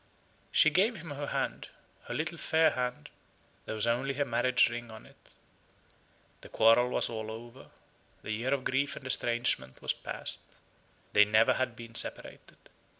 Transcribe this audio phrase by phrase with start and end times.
[0.51, 1.69] She gave him her hand,
[2.05, 3.11] her little fair hand;
[3.67, 5.35] there was only her marriage ring on it.
[6.41, 7.69] The quarrel was all over.
[8.23, 10.41] The year of grief and estrangement was passed.
[11.13, 12.57] They never had been separated.